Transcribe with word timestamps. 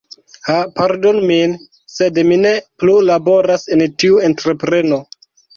"Ha 0.45 0.53
pardonu 0.79 1.21
min, 1.31 1.53
sed 1.97 2.17
mi 2.31 2.39
ne 2.47 2.55
plu 2.85 2.97
laboras 3.11 3.69
en 3.77 3.87
tiu 4.01 4.21
entrepreno. 4.31 5.01